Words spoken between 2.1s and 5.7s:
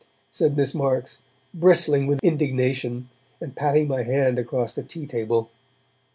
indignation, and patting my hand across the tea table.